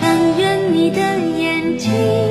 [0.00, 2.23] 但愿你的眼睛。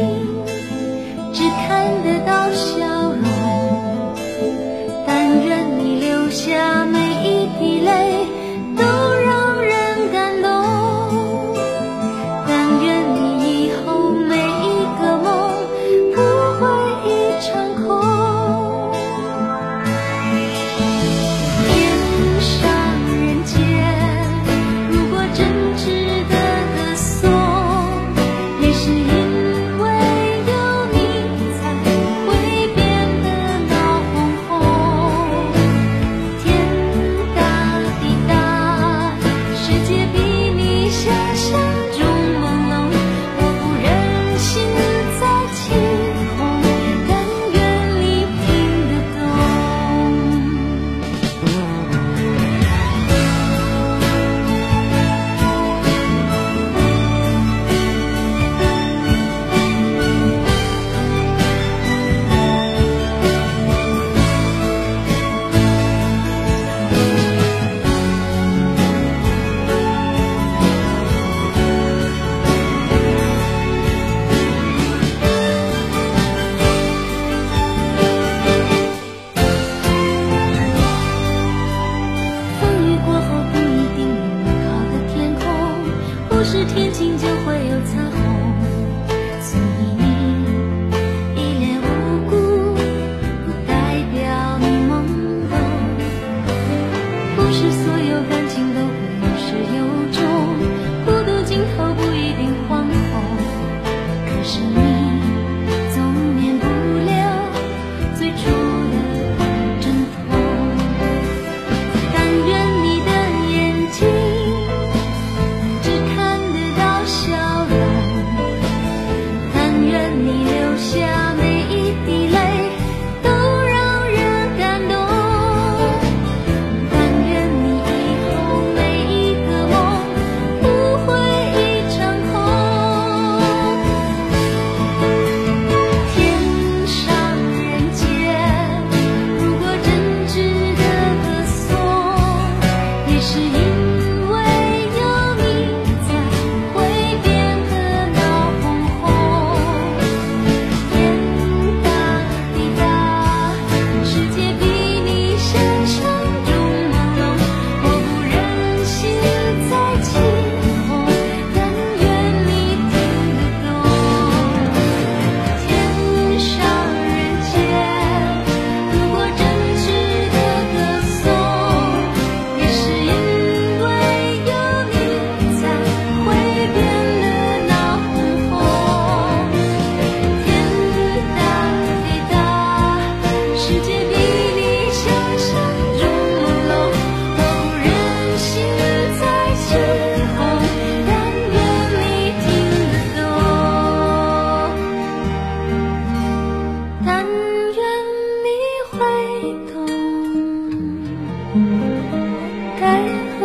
[97.84, 98.43] 所有感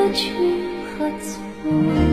[0.09, 0.33] 何去
[0.99, 2.08] 何从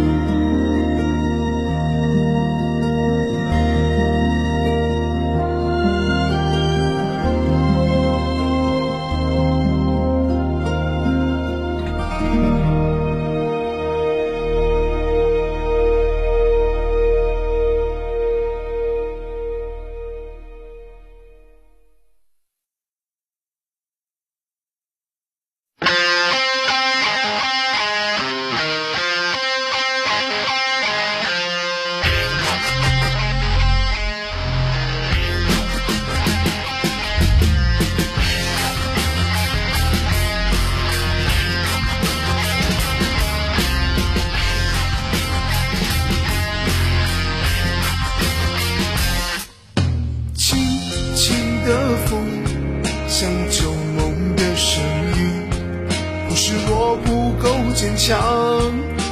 [57.85, 58.17] 坚强，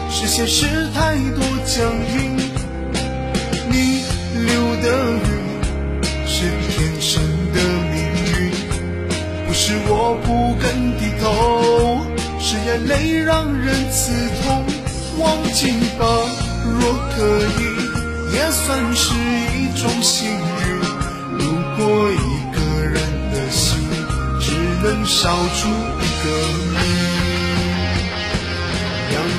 [0.10, 0.66] 是现实
[0.96, 2.36] 太多僵硬。
[3.70, 4.02] 你
[4.48, 4.50] 流
[4.81, 5.30] 的雨
[6.25, 7.22] 是天生
[7.54, 7.62] 的
[7.92, 8.02] 命
[8.34, 8.52] 运，
[9.46, 12.04] 不是我不肯低头，
[12.40, 14.12] 是眼泪让人刺
[14.42, 14.66] 痛。
[15.20, 16.04] 忘记吧，
[16.66, 17.62] 若可以，
[18.34, 19.14] 也算是
[19.56, 20.36] 一种幸运。
[21.38, 21.46] 如
[21.78, 22.16] 果一
[22.56, 22.96] 个人
[23.31, 23.78] 的心
[24.42, 26.25] 只能烧出一个
[26.80, 27.03] 你。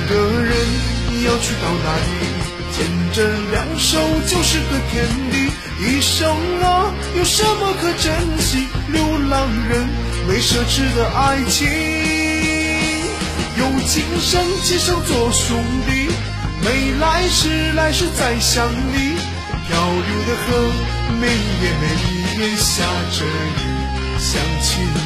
[0.07, 0.13] 个
[0.43, 0.55] 人
[1.25, 2.25] 要去到哪里？
[2.75, 3.17] 牵着
[3.51, 3.97] 两手
[4.27, 5.49] 就是个天地，
[5.79, 6.27] 一生
[6.61, 8.67] 啊，有什么可珍惜？
[8.91, 9.87] 流浪人
[10.27, 11.69] 没奢侈的爱情，
[13.57, 15.57] 有今生今生做兄
[15.87, 16.09] 弟，
[16.61, 19.15] 没来世来世再想你。
[19.67, 20.47] 漂流的河，
[21.21, 21.33] 每夜
[21.81, 21.83] 每
[22.43, 23.57] 夜下着雨，
[24.19, 24.29] 想
[24.61, 25.04] 起你。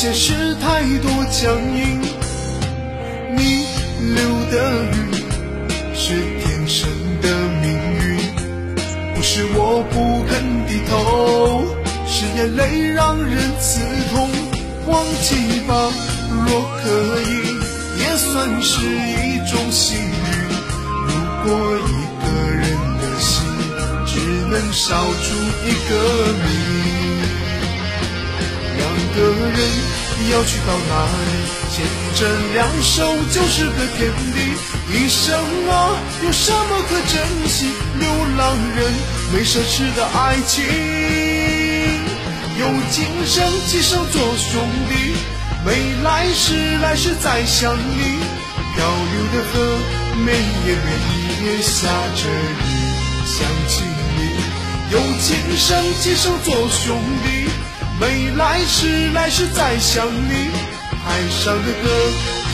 [0.00, 2.00] 现实太多僵硬。
[3.36, 3.66] 你
[4.14, 4.94] 流的雨，
[5.92, 6.88] 是天生
[7.20, 7.28] 的
[7.60, 8.16] 命运。
[9.16, 11.66] 不是我不肯低头，
[12.06, 13.80] 是眼泪让人刺
[14.12, 14.30] 痛。
[14.86, 15.34] 忘记
[15.66, 15.90] 吧，
[16.46, 16.46] 若
[16.80, 17.58] 可以，
[17.98, 20.06] 也算是一种幸运。
[21.08, 21.10] 如
[21.42, 21.90] 果一
[22.22, 22.62] 个人
[23.00, 23.34] 的心
[24.06, 24.14] 只
[24.46, 25.34] 能烧出
[25.66, 25.90] 一个
[26.34, 26.46] 谜，
[29.18, 29.58] 个人
[30.30, 31.30] 要去到哪里？
[31.70, 31.84] 牵
[32.14, 32.20] 着
[32.54, 34.36] 两手就是个天地。
[34.90, 35.34] 一生
[35.68, 37.66] 啊，有什么可珍惜？
[37.98, 38.92] 流浪人
[39.32, 40.64] 没奢侈的爱情，
[42.58, 45.14] 有今生今生做兄弟，
[45.64, 48.18] 没来世来世再相离。
[48.74, 49.78] 漂流的河，
[50.24, 50.88] 每夜每
[51.44, 52.64] 夜下着雨，
[53.26, 53.36] 想
[53.68, 53.82] 起
[54.16, 54.18] 你。
[54.90, 57.50] 有今生今生做兄弟，
[58.00, 60.50] 没来世来世再想你。
[61.04, 61.88] 海上的歌，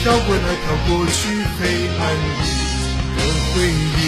[0.01, 1.17] 飘过来飘过去，
[1.59, 1.61] 黑
[1.99, 2.43] 暗里
[3.17, 3.19] 的
[3.53, 4.03] 回忆。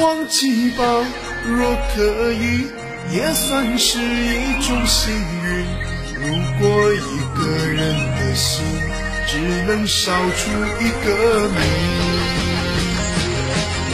[0.00, 0.82] 忘记吧，
[1.46, 2.66] 若可以，
[3.12, 5.48] 也算是一种幸运。
[6.14, 6.22] 如
[6.58, 6.62] 果
[6.92, 7.31] 一个人的心
[9.32, 11.56] 只能烧出一个谜，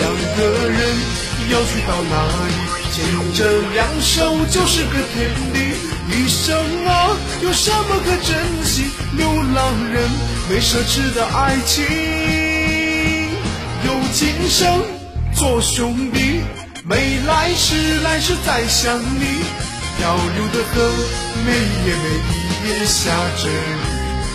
[0.00, 0.38] 两个
[0.69, 0.81] 人
[1.49, 2.14] 要去到哪
[2.49, 2.50] 里？
[2.93, 2.96] 牵
[3.35, 3.38] 着
[3.73, 5.56] 两手就是个天地。
[6.11, 6.58] 一生
[6.88, 8.90] 啊，有什么可珍惜？
[9.17, 10.11] 流浪人
[10.50, 11.87] 没奢侈的爱情，
[13.85, 14.82] 有今生。
[15.37, 16.40] 做兄弟，
[16.82, 19.25] 没来世来世再相离。
[19.99, 20.90] 漂流的河，
[21.46, 23.52] 每夜每夜下着雨，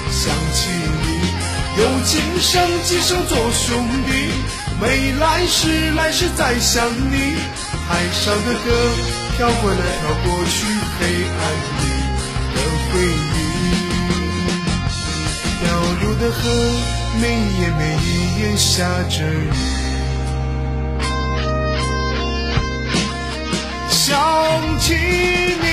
[0.10, 0.83] 想起。
[1.76, 4.12] 有今生今生做兄弟，
[4.80, 7.36] 没来世来世再想你。
[7.90, 8.70] 海上的歌
[9.36, 10.56] 飘过来飘过去，
[11.00, 11.02] 黑
[11.34, 11.42] 暗
[11.80, 11.84] 里
[12.54, 12.58] 的
[12.92, 13.36] 回忆。
[15.60, 15.64] 漂
[16.00, 16.40] 流的河，
[17.20, 17.24] 每
[17.60, 17.82] 夜每
[18.40, 19.50] 夜下着雨。
[23.90, 25.73] 想起你。